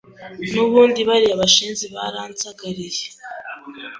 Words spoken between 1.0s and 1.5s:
bariya